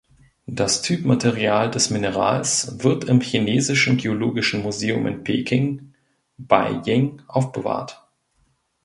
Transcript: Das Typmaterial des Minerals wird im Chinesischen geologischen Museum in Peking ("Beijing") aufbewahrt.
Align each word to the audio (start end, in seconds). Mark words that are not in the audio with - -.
Das 0.47 0.81
Typmaterial 0.81 1.69
des 1.69 1.91
Minerals 1.91 2.83
wird 2.83 3.03
im 3.03 3.21
Chinesischen 3.21 3.97
geologischen 3.97 4.63
Museum 4.63 5.05
in 5.05 5.23
Peking 5.23 5.93
("Beijing") 6.39 7.21
aufbewahrt. 7.27 8.01